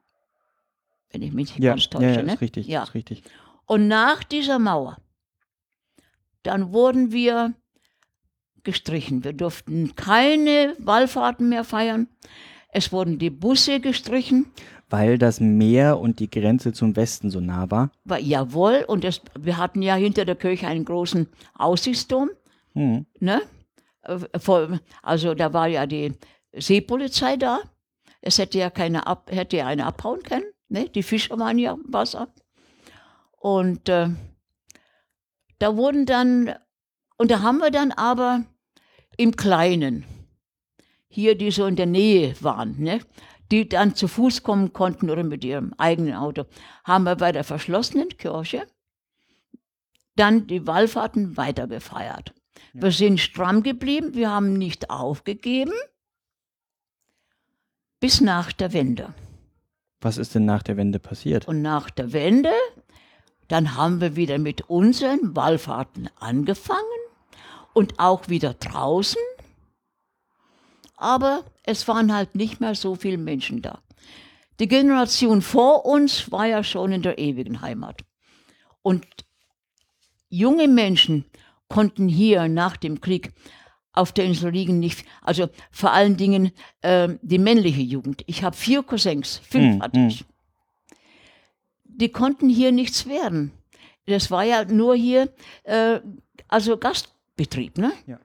[1.11, 2.05] Wenn ich mich nicht Ja, ganz ja, täusche.
[2.07, 2.33] ja ne?
[2.33, 2.67] ist richtig.
[2.67, 2.83] Ja.
[2.83, 3.23] Ist richtig.
[3.65, 4.97] Und nach dieser Mauer,
[6.43, 7.53] dann wurden wir
[8.63, 9.23] gestrichen.
[9.23, 12.07] Wir durften keine Wallfahrten mehr feiern.
[12.69, 14.51] Es wurden die Busse gestrichen.
[14.91, 17.91] Weil das Meer und die Grenze zum Westen so nah war.
[18.03, 21.27] War, jawohl, und es, wir hatten ja hinter der Kirche einen großen
[21.57, 22.29] Aussichtsturm.
[22.73, 23.05] Hm.
[23.19, 23.41] Ne?
[24.03, 24.19] Äh,
[25.01, 26.13] Also da war ja die
[26.53, 27.59] Seepolizei da.
[28.21, 30.45] Es hätte ja keine ab, hätte ja eine abhauen können.
[30.69, 30.89] Ne?
[30.89, 32.27] Die Fischer waren ja im Wasser.
[33.37, 34.09] Und äh,
[35.57, 36.53] da wurden dann,
[37.17, 38.43] und da haben wir dann aber
[39.17, 40.05] im Kleinen,
[41.07, 42.99] hier die so in der Nähe waren, ne?
[43.51, 46.45] Die dann zu Fuß kommen konnten oder mit ihrem eigenen Auto,
[46.83, 48.65] haben wir bei der verschlossenen Kirche
[50.15, 52.33] dann die Wallfahrten weiter gefeiert.
[52.73, 55.73] Wir sind stramm geblieben, wir haben nicht aufgegeben
[57.99, 59.13] bis nach der Wende.
[60.01, 61.47] Was ist denn nach der Wende passiert?
[61.47, 62.51] Und nach der Wende,
[63.47, 66.79] dann haben wir wieder mit unseren Wallfahrten angefangen
[67.73, 69.21] und auch wieder draußen.
[71.01, 73.81] Aber es waren halt nicht mehr so viele Menschen da.
[74.59, 78.01] Die Generation vor uns war ja schon in der ewigen Heimat.
[78.83, 79.03] Und
[80.29, 81.25] junge Menschen
[81.67, 83.33] konnten hier nach dem Krieg
[83.93, 88.23] auf der Insel liegen nicht, also vor allen Dingen äh, die männliche Jugend.
[88.27, 90.07] Ich habe vier Cousins, fünf Hm, hatte hm.
[90.07, 90.25] ich.
[91.83, 93.51] Die konnten hier nichts werden.
[94.05, 95.33] Das war ja nur hier,
[95.63, 95.99] äh,
[96.47, 97.91] also Gastbetrieb, ne?
[98.05, 98.19] Ja.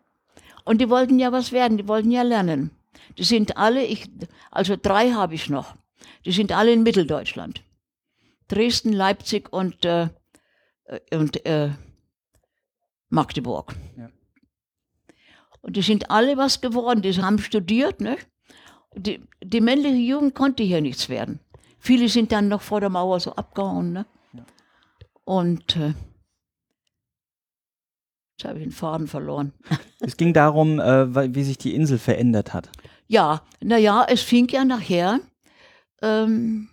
[0.67, 2.73] Und die wollten ja was werden, die wollten ja lernen.
[3.17, 4.11] Die sind alle, ich,
[4.51, 5.77] also drei habe ich noch.
[6.25, 7.63] Die sind alle in Mitteldeutschland.
[8.49, 10.09] Dresden, Leipzig und, äh,
[10.85, 11.71] äh, und äh,
[13.09, 13.77] Magdeburg.
[13.97, 14.11] Ja.
[15.63, 18.01] Und die sind alle was geworden, die haben studiert.
[18.01, 18.17] Ne?
[18.97, 21.39] Die, die männliche Jugend konnte hier nichts werden.
[21.79, 23.93] Viele sind dann noch vor der Mauer so abgehauen.
[23.93, 24.07] Ne?
[25.25, 25.95] Und äh,
[28.39, 29.53] jetzt habe ich den Faden verloren.
[30.01, 32.69] Es ging darum, äh, wie sich die Insel verändert hat.
[33.09, 35.21] Ja, naja, es fing ja nachher,
[36.03, 36.69] ähm,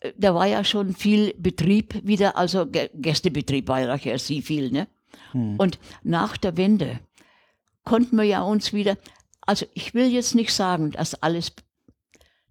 [0.00, 4.42] äh, da war ja schon viel Betrieb wieder, also Gä- Gästebetrieb war ja nachher sehr
[4.42, 4.88] viel, ne?
[5.32, 5.56] Hm.
[5.58, 7.00] Und nach der Wende
[7.84, 8.96] konnten wir ja uns wieder,
[9.42, 11.52] also ich will jetzt nicht sagen, dass alles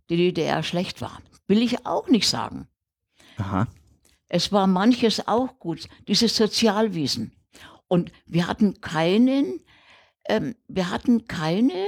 [0.10, 1.22] die DDR schlecht war.
[1.48, 2.68] Will ich auch nicht sagen.
[3.38, 3.68] Aha.
[4.30, 7.32] Es war manches auch gut, dieses Sozialwesen.
[7.88, 9.62] Und wir hatten keinen,
[10.28, 11.86] ähm, wir hatten keine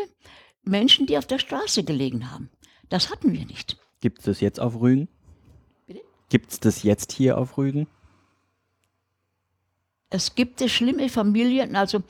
[0.63, 2.49] Menschen, die auf der Straße gelegen haben.
[2.89, 3.77] Das hatten wir nicht.
[3.99, 5.09] Gibt es das jetzt auf Rügen?
[5.85, 6.01] Bitte?
[6.29, 7.87] Gibt es das jetzt hier auf Rügen?
[10.09, 12.01] Es gibt es schlimme Familien, also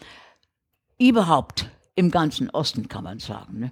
[0.99, 3.59] überhaupt im ganzen Osten kann man sagen.
[3.59, 3.71] Ne?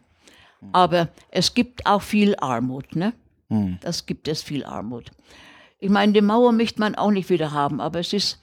[0.73, 2.95] Aber es gibt auch viel Armut.
[2.95, 3.13] Ne?
[3.49, 3.77] Hm.
[3.81, 5.11] Das gibt es viel Armut.
[5.79, 8.39] Ich meine, die Mauer möchte man auch nicht wieder haben, aber es ist,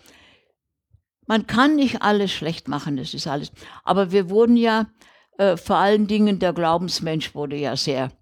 [1.27, 3.53] man kann nicht alles schlecht machen, das ist alles.
[3.83, 4.87] Aber wir wurden ja,
[5.39, 8.13] äh, vor allen Dingen der Glaubensmensch wurde ja sehr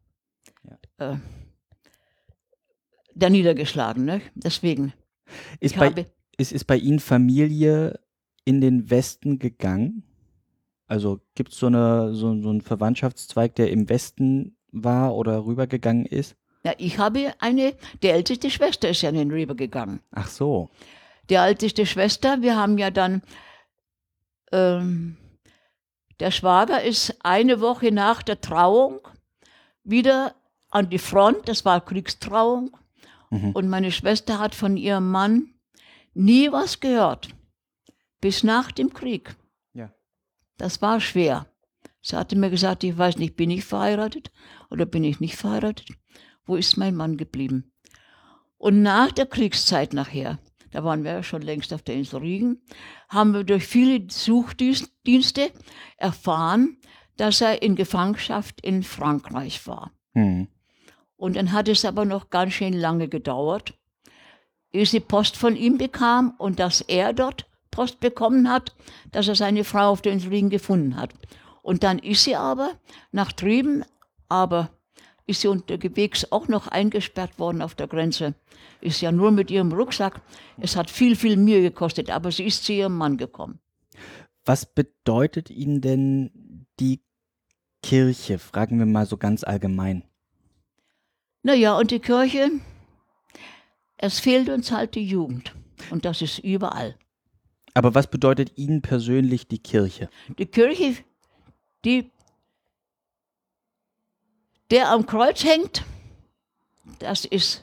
[0.99, 1.17] äh,
[3.15, 4.05] da niedergeschlagen.
[4.05, 4.23] Ne?
[4.35, 4.93] Deswegen.
[5.61, 6.07] Ist bei, habe,
[6.39, 8.01] ist, ist bei Ihnen Familie
[8.45, 10.05] in den Westen gegangen?
[10.87, 16.07] Also gibt es so, eine, so, so einen Verwandtschaftszweig, der im Westen war oder rübergegangen
[16.07, 16.37] ist?
[16.65, 20.01] Ja, ich habe eine, die älteste Schwester ist ja in den Rüber gegangen.
[20.13, 20.71] Ach so.
[21.29, 22.43] die älteste Schwester.
[22.43, 23.23] Wir haben ja dann,
[24.53, 25.17] ähm,
[26.21, 29.01] der Schwager ist eine Woche nach der Trauung
[29.83, 30.35] wieder
[30.71, 32.77] an die Front, das war Kriegstrauung.
[33.31, 33.53] Mhm.
[33.53, 35.55] Und meine Schwester hat von ihrem Mann
[36.15, 37.29] nie was gehört,
[38.21, 39.35] bis nach dem Krieg.
[39.75, 39.93] Ja.
[40.59, 41.47] Das war schwer.
[42.03, 44.33] Sie hatte mir gesagt, ich weiß nicht, bin ich verheiratet
[44.71, 45.89] oder bin ich nicht verheiratet?
[46.45, 47.73] Wo ist mein Mann geblieben?
[48.59, 50.39] Und nach der Kriegszeit nachher,
[50.71, 52.63] da waren wir ja schon längst auf der Insel Rügen,
[53.09, 55.51] haben wir durch viele Suchdienste
[55.97, 56.79] erfahren,
[57.17, 59.93] dass er in Gefangenschaft in Frankreich war.
[60.15, 60.49] Hm.
[61.17, 63.75] Und dann hat es aber noch ganz schön lange gedauert,
[64.73, 68.75] ehe sie Post von ihm bekam und dass er dort Post bekommen hat,
[69.11, 71.13] dass er seine Frau auf der Insel Rügen gefunden hat.
[71.63, 72.73] Und dann ist sie aber
[73.13, 73.85] nach drüben,
[74.29, 74.71] aber
[75.33, 78.35] ist sie unterwegs auch noch eingesperrt worden auf der Grenze.
[78.81, 80.21] Ist ja nur mit ihrem Rucksack.
[80.59, 83.59] Es hat viel, viel Mühe gekostet, aber sie ist zu ihrem Mann gekommen.
[84.45, 87.01] Was bedeutet Ihnen denn die
[87.83, 88.39] Kirche?
[88.39, 90.05] Fragen wir mal so ganz allgemein.
[91.43, 92.51] Naja, und die Kirche,
[93.97, 95.55] es fehlt uns halt die Jugend.
[95.91, 96.97] Und das ist überall.
[97.75, 100.09] Aber was bedeutet Ihnen persönlich die Kirche?
[100.39, 100.97] Die Kirche,
[101.85, 102.11] die,
[104.73, 105.85] der am Kreuz hängt,
[106.99, 107.63] das ist,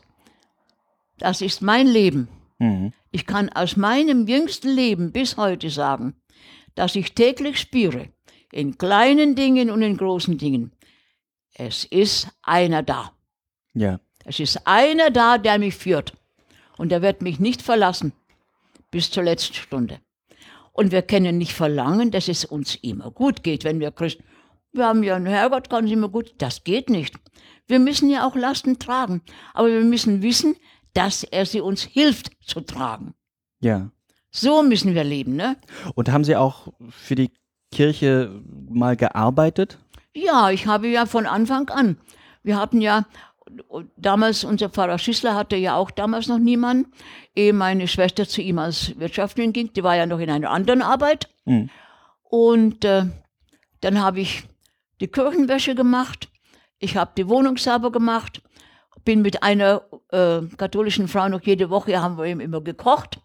[1.17, 2.29] das ist mein Leben.
[2.59, 2.93] Mhm.
[3.11, 6.15] Ich kann aus meinem jüngsten Leben bis heute sagen,
[6.75, 8.09] dass ich täglich spüre,
[8.51, 10.71] in kleinen Dingen und in großen Dingen,
[11.55, 13.11] es ist einer da.
[13.73, 13.99] Ja.
[14.23, 16.13] Es ist einer da, der mich führt.
[16.77, 18.13] Und er wird mich nicht verlassen
[18.91, 19.99] bis zur letzten Stunde.
[20.71, 24.23] Und wir können nicht verlangen, dass es uns immer gut geht, wenn wir Christen.
[24.71, 26.35] Wir haben ja einen Herrgott, kann es immer gut.
[26.37, 27.15] Das geht nicht.
[27.67, 29.21] Wir müssen ja auch Lasten tragen.
[29.53, 30.55] Aber wir müssen wissen,
[30.93, 33.13] dass er sie uns hilft zu tragen.
[33.61, 33.91] Ja.
[34.31, 35.57] So müssen wir leben, ne?
[35.95, 37.31] Und haben Sie auch für die
[37.71, 39.79] Kirche mal gearbeitet?
[40.13, 41.97] Ja, ich habe ja von Anfang an.
[42.43, 43.05] Wir hatten ja
[43.97, 46.91] damals, unser Pfarrer Schissler hatte ja auch damals noch niemanden,
[47.35, 49.73] ehe meine Schwester zu ihm als Wirtschafterin ging.
[49.73, 51.29] Die war ja noch in einer anderen Arbeit.
[51.45, 51.69] Mhm.
[52.23, 53.05] Und äh,
[53.81, 54.43] dann habe ich
[54.99, 56.29] die Kirchenwäsche gemacht.
[56.79, 58.41] Ich habe die Wohnung sauber gemacht.
[59.05, 63.19] Bin mit einer äh, katholischen Frau noch jede Woche, haben wir ihm immer gekocht.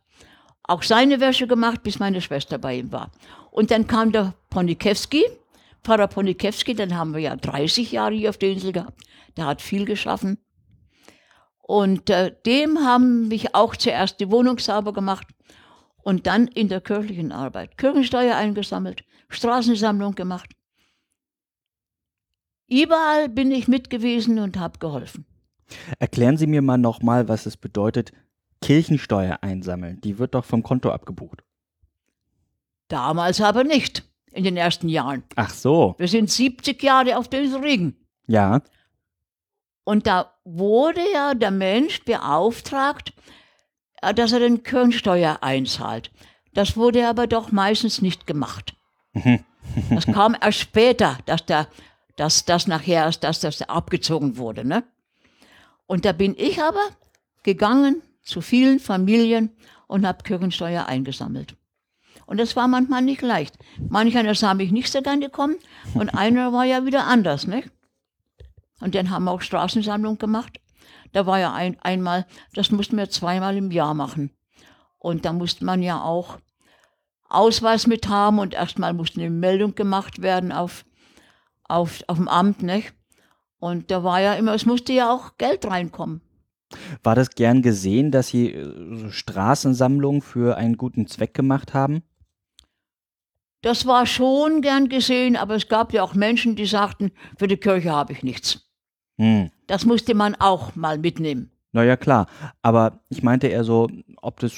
[0.63, 3.11] Auch seine Wäsche gemacht, bis meine Schwester bei ihm war.
[3.51, 5.25] Und dann kam der Ponikewski,
[5.83, 8.99] Pfarrer Ponikewski, den haben wir ja 30 Jahre hier auf der Insel gehabt.
[9.37, 10.39] Der hat viel geschaffen.
[11.61, 15.27] Und äh, dem haben mich auch zuerst die Wohnung sauber gemacht.
[16.03, 17.77] Und dann in der kirchlichen Arbeit.
[17.77, 20.51] Kirchensteuer eingesammelt, Straßensammlung gemacht.
[22.75, 25.27] Überall bin ich mit gewesen und habe geholfen.
[26.01, 28.13] Erklären Sie mir mal nochmal, was es bedeutet,
[28.61, 30.01] Kirchensteuer einsammeln.
[30.01, 31.45] Die wird doch vom Konto abgebucht.
[32.89, 35.23] Damals aber nicht, in den ersten Jahren.
[35.37, 35.95] Ach so.
[35.99, 37.97] Wir sind 70 Jahre auf den Regen.
[38.27, 38.61] Ja.
[39.85, 43.13] Und da wurde ja der Mensch beauftragt,
[44.03, 46.11] äh, dass er den Kirchensteuer einzahlt.
[46.55, 48.75] Das wurde aber doch meistens nicht gemacht.
[49.91, 51.69] Das kam erst später, dass, der,
[52.17, 54.65] dass das nachher dass das abgezogen wurde.
[54.65, 54.85] Ne?
[55.87, 56.85] Und da bin ich aber
[57.43, 59.51] gegangen zu vielen Familien
[59.87, 61.57] und habe Kirchensteuer eingesammelt.
[62.27, 63.57] Und das war manchmal nicht leicht.
[63.89, 65.57] Manch einer sah mich nicht so gerne kommen
[65.95, 67.47] und einer war ja wieder anders.
[67.47, 67.71] Nicht?
[68.81, 70.61] Und dann haben wir auch Straßensammlung gemacht.
[71.13, 74.31] Da war ja ein, einmal, das mussten wir zweimal im Jahr machen.
[74.99, 76.39] Und da musste man ja auch
[77.29, 80.85] Ausweis mit haben und erstmal musste eine Meldung gemacht werden auf,
[81.65, 82.63] auf, auf dem Amt.
[82.63, 82.95] Nicht?
[83.59, 86.21] Und da war ja immer, es musste ja auch Geld reinkommen.
[87.03, 92.03] War das gern gesehen, dass Sie äh, Straßensammlungen für einen guten Zweck gemacht haben?
[93.63, 97.57] Das war schon gern gesehen, aber es gab ja auch Menschen, die sagten, für die
[97.57, 98.69] Kirche habe ich nichts.
[99.17, 99.51] Hm.
[99.67, 101.51] Das musste man auch mal mitnehmen.
[101.73, 102.27] Naja, klar.
[102.61, 103.89] Aber ich meinte eher so,
[104.21, 104.53] ob das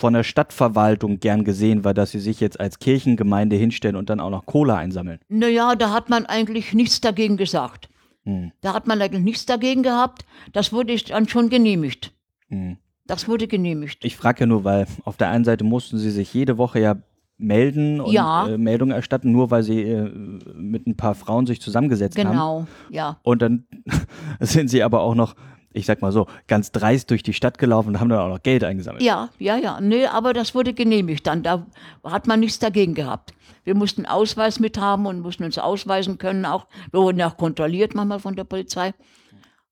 [0.00, 4.18] von der Stadtverwaltung gern gesehen war, dass sie sich jetzt als Kirchengemeinde hinstellen und dann
[4.18, 5.20] auch noch Kohle einsammeln.
[5.28, 7.90] Naja, da hat man eigentlich nichts dagegen gesagt.
[8.24, 8.50] Hm.
[8.62, 10.24] Da hat man eigentlich nichts dagegen gehabt.
[10.54, 12.14] Das wurde dann schon genehmigt.
[12.48, 12.78] Hm.
[13.06, 14.02] Das wurde genehmigt.
[14.02, 16.96] Ich frage ja nur, weil auf der einen Seite mussten sie sich jede Woche ja
[17.36, 18.48] melden und Ja.
[18.48, 20.10] äh, Meldungen erstatten, nur weil sie äh,
[20.54, 22.30] mit ein paar Frauen sich zusammengesetzt haben.
[22.30, 23.18] Genau, ja.
[23.22, 23.64] Und dann
[24.40, 25.34] sind sie aber auch noch,
[25.72, 28.42] ich sag mal so, ganz dreist durch die Stadt gelaufen und haben dann auch noch
[28.42, 29.02] Geld eingesammelt.
[29.02, 29.80] Ja, ja, ja.
[29.80, 31.42] Nee, aber das wurde genehmigt dann.
[31.42, 31.66] Da
[32.02, 33.32] hat man nichts dagegen gehabt.
[33.64, 36.66] Wir mussten Ausweis mit haben und mussten uns ausweisen können auch.
[36.90, 38.94] Wir wurden auch kontrolliert manchmal von der Polizei.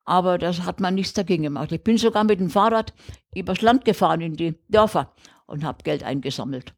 [0.05, 1.73] Aber das hat man nichts dagegen gemacht.
[1.73, 2.95] Ich bin sogar mit dem Fahrrad
[3.35, 5.13] übers Land gefahren in die Dörfer
[5.47, 6.75] und habe Geld eingesammelt.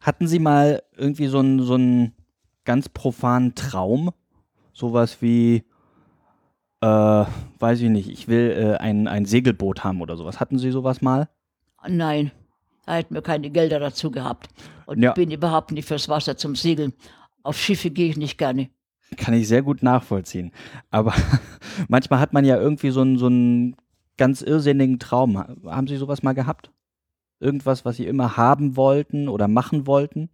[0.00, 2.14] Hatten Sie mal irgendwie so einen, so einen
[2.64, 4.10] ganz profanen Traum?
[4.72, 5.64] Sowas wie,
[6.84, 10.40] äh, weiß ich nicht, ich will äh, ein, ein Segelboot haben oder sowas.
[10.40, 11.28] Hatten Sie sowas mal?
[11.86, 12.30] Nein,
[12.86, 14.48] da hätten wir keine Gelder dazu gehabt.
[14.86, 15.10] Und Ja.
[15.10, 16.92] ich bin überhaupt nicht fürs Wasser zum Segeln.
[17.42, 18.68] Auf Schiffe gehe ich nicht gerne.
[19.16, 20.50] Kann ich sehr gut nachvollziehen.
[20.90, 21.14] Aber
[21.88, 23.76] manchmal hat man ja irgendwie so einen, so einen
[24.16, 25.38] ganz irrsinnigen Traum.
[25.38, 26.70] Ha- Haben Sie sowas mal gehabt?
[27.40, 30.30] Irgendwas, was Sie immer haben wollten oder machen wollten?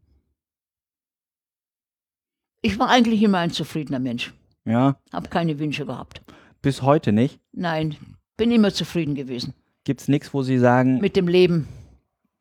[2.63, 4.33] Ich war eigentlich immer ein zufriedener Mensch.
[4.67, 6.21] Ja, Habe keine Wünsche gehabt.
[6.63, 7.41] Bis heute nicht.
[7.53, 7.97] Nein,
[8.37, 11.67] bin immer zufrieden gewesen Gibt's nichts, wo Sie sagen, mit dem Leben.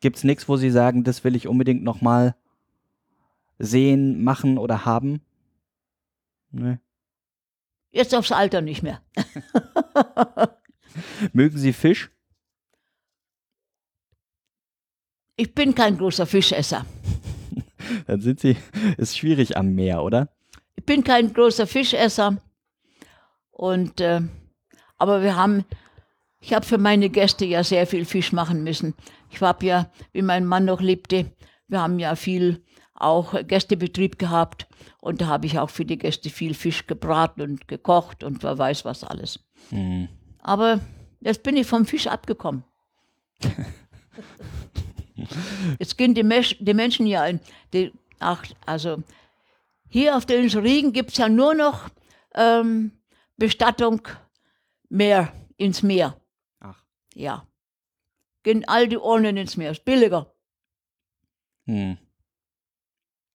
[0.02, 2.36] gibt's nichts, wo Sie sagen, das will ich unbedingt noch mal
[3.60, 5.22] sehen, machen oder haben?
[6.52, 6.78] Nee.
[7.92, 9.02] Jetzt aufs Alter nicht mehr.
[11.34, 12.12] Mögen Sie Fisch?
[15.38, 16.86] Ich bin kein großer Fischesser.
[18.08, 18.58] Dann sind Sie,
[18.98, 20.30] ist schwierig am Meer, oder?
[20.76, 22.38] Ich bin kein großer Fischesser.
[23.60, 24.22] Und äh,
[24.98, 25.66] aber wir haben,
[26.40, 28.94] ich habe für meine Gäste ja sehr viel Fisch machen müssen.
[29.32, 31.34] Ich habe ja, wie mein Mann noch lebte,
[31.68, 34.66] wir haben ja viel auch Gästebetrieb gehabt
[35.02, 38.58] und da habe ich auch für die Gäste viel Fisch gebraten und gekocht und wer
[38.58, 39.42] weiß was alles.
[39.72, 40.08] Hm.
[40.40, 40.80] Aber
[41.20, 42.64] jetzt bin ich vom Fisch abgekommen.
[45.80, 47.42] jetzt gehen die, Mesch, die Menschen ja in
[47.74, 49.04] die, ach, also
[49.90, 51.90] hier auf der Insel Regen gibt es ja nur noch
[52.36, 52.94] ähm,
[53.40, 54.02] Bestattung
[54.90, 56.20] Meer, ins Meer.
[56.60, 56.84] Ach.
[57.14, 57.48] Ja.
[58.44, 60.34] Gehen all die Urnen ins Meer, ist billiger.
[61.66, 61.98] Hm.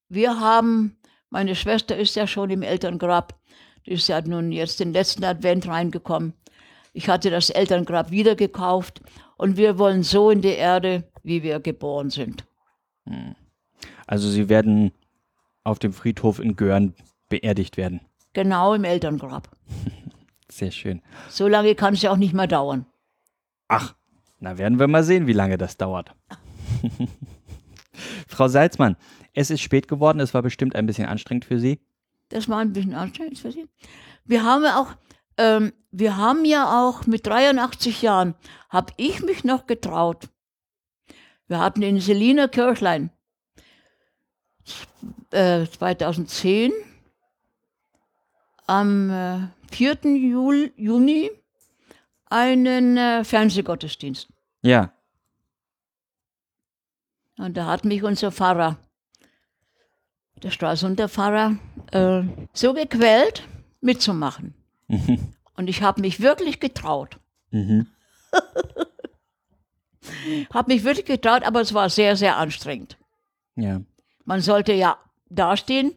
[0.09, 0.97] Wir haben,
[1.31, 3.41] meine Schwester ist ja schon im Elterngrab,
[3.87, 6.35] die ist ja nun jetzt den letzten Advent reingekommen.
[6.93, 9.01] Ich hatte das Elterngrab wieder gekauft
[9.37, 12.47] und wir wollen so in die Erde, wie wir geboren sind.
[14.07, 14.93] Also Sie werden
[15.65, 16.95] auf dem Friedhof in Görn
[17.29, 18.01] beerdigt werden.
[18.35, 19.49] Genau im Elterngrab.
[20.51, 21.01] Sehr schön.
[21.31, 22.87] So lange kann es ja auch nicht mehr dauern.
[23.69, 23.95] Ach,
[24.41, 26.15] na werden wir mal sehen, wie lange das dauert.
[28.29, 28.97] Frau Salzmann,
[29.33, 31.81] es ist spät geworden, es war bestimmt ein bisschen anstrengend für Sie.
[32.29, 33.69] Das war ein bisschen anstrengend für Sie.
[34.25, 34.93] Wir haben ja auch,
[35.39, 38.35] ähm, wir haben ja auch mit 83 Jahren,
[38.69, 40.29] habe ich mich noch getraut.
[41.47, 43.11] Wir hatten in Selina Kirchlein
[45.31, 46.73] äh, 2010
[48.67, 49.99] am äh, 4.
[50.17, 51.31] Jul Juni
[52.27, 54.29] einen äh, Fernsehgottesdienst.
[54.63, 54.93] Ja,
[57.37, 58.79] Und da hat mich unser Pfarrer,
[60.43, 61.57] der Stralsunder Pfarrer,
[61.93, 63.47] äh, so gequält,
[63.81, 64.55] mitzumachen.
[64.89, 65.35] Mhm.
[65.57, 67.19] Und ich habe mich wirklich getraut.
[67.51, 67.87] Mhm.
[70.53, 72.99] Habe mich wirklich getraut, aber es war sehr, sehr anstrengend.
[73.57, 73.81] Ja.
[74.25, 74.99] Man sollte ja
[75.31, 75.95] dastehen,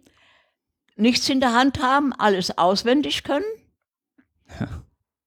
[0.97, 3.45] nichts in der Hand haben, alles auswendig können.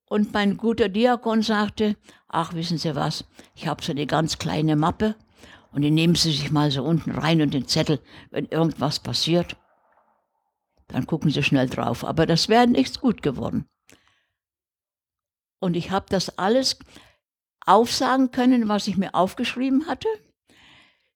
[0.06, 1.96] Und mein guter Diakon sagte,
[2.28, 5.14] ach, wissen Sie was, ich habe so eine ganz kleine Mappe
[5.72, 8.00] und die nehmen Sie sich mal so unten rein und den Zettel,
[8.30, 9.56] wenn irgendwas passiert,
[10.88, 12.04] dann gucken Sie schnell drauf.
[12.04, 13.68] Aber das wäre nichts gut geworden.
[15.60, 16.78] Und ich habe das alles
[17.64, 20.08] aufsagen können, was ich mir aufgeschrieben hatte.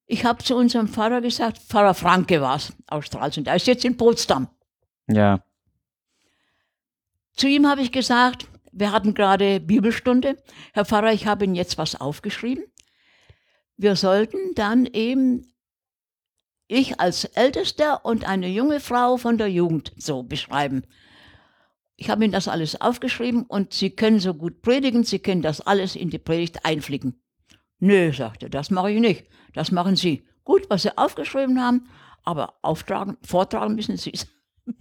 [0.07, 3.85] Ich habe zu unserem Pfarrer gesagt, Pfarrer Franke war es aus Stralsund, er ist jetzt
[3.85, 4.47] in Potsdam.
[5.07, 5.43] Ja.
[7.33, 10.37] Zu ihm habe ich gesagt, wir hatten gerade Bibelstunde,
[10.73, 12.65] Herr Pfarrer, ich habe Ihnen jetzt was aufgeschrieben.
[13.77, 15.53] Wir sollten dann eben,
[16.67, 20.83] ich als Ältester und eine junge Frau von der Jugend so beschreiben.
[21.95, 25.61] Ich habe Ihnen das alles aufgeschrieben und Sie können so gut predigen, Sie können das
[25.61, 27.21] alles in die Predigt einflicken.
[27.79, 29.25] Nö, sagte, das mache ich nicht.
[29.53, 30.25] Das machen Sie.
[30.43, 31.89] Gut, was Sie aufgeschrieben haben,
[32.23, 34.27] aber auftragen, vortragen müssen Sie es.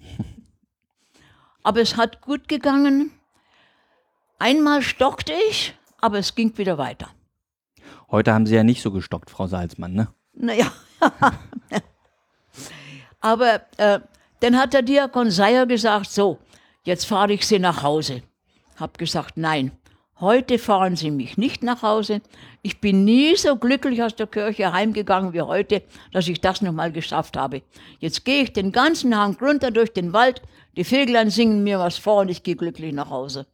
[1.62, 3.10] aber es hat gut gegangen.
[4.38, 7.08] Einmal stockte ich, aber es ging wieder weiter.
[8.10, 10.08] Heute haben Sie ja nicht so gestockt, Frau Salzmann, ne?
[10.34, 10.70] Naja.
[13.20, 14.00] aber äh,
[14.40, 16.38] dann hat der Diakon Seier gesagt, so,
[16.82, 18.22] jetzt fahre ich Sie nach Hause.
[18.76, 19.72] Hab gesagt, nein,
[20.20, 22.20] heute fahren Sie mich nicht nach Hause.
[22.62, 26.92] Ich bin nie so glücklich aus der Kirche heimgegangen wie heute, dass ich das nochmal
[26.92, 27.62] geschafft habe.
[27.98, 30.42] Jetzt gehe ich den ganzen Hang runter durch den Wald,
[30.76, 33.46] die Vöglein singen mir was vor und ich gehe glücklich nach Hause.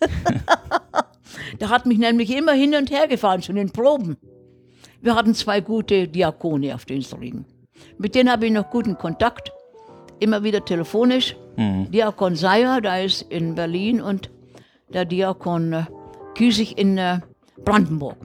[1.60, 4.16] Der hat mich nämlich immer hin und her gefahren zu den Proben.
[5.00, 7.44] Wir hatten zwei gute Diakone auf den Strigen.
[7.98, 9.52] Mit denen habe ich noch guten Kontakt,
[10.20, 11.36] immer wieder telefonisch.
[11.56, 11.90] Mhm.
[11.90, 14.30] Diakon Seyer, der ist in Berlin und
[14.94, 15.84] der Diakon äh,
[16.34, 17.20] Kiesig in äh,
[17.64, 18.16] Brandenburg.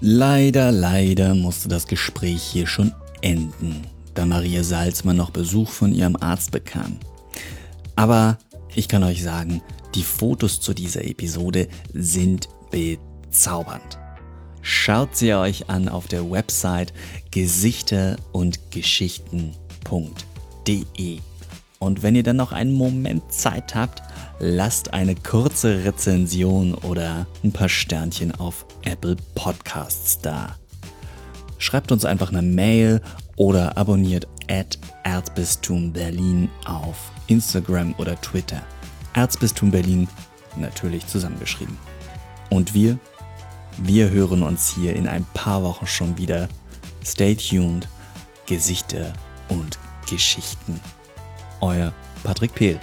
[0.00, 6.16] Leider, leider musste das Gespräch hier schon enden, da Maria Salzmann noch Besuch von ihrem
[6.16, 6.98] Arzt bekam.
[7.96, 8.36] Aber
[8.74, 9.62] ich kann euch sagen,
[9.94, 13.98] die Fotos zu dieser Episode sind bezaubernd.
[14.66, 16.94] Schaut sie euch an auf der Website
[17.30, 19.52] gesichter und geschichten.de.
[21.78, 24.02] Und wenn ihr dann noch einen Moment Zeit habt,
[24.38, 30.56] lasst eine kurze Rezension oder ein paar Sternchen auf Apple Podcasts da.
[31.58, 33.02] Schreibt uns einfach eine Mail
[33.36, 36.96] oder abonniert at Erzbistum Berlin auf
[37.26, 38.62] Instagram oder Twitter.
[39.12, 40.08] Erzbistum Berlin
[40.56, 41.76] natürlich zusammengeschrieben.
[42.48, 42.98] Und wir,
[43.78, 46.48] wir hören uns hier in ein paar Wochen schon wieder.
[47.04, 47.88] Stay tuned,
[48.46, 49.12] Gesichter
[49.48, 50.80] und Geschichten.
[51.60, 52.78] Euer Patrick Pehl.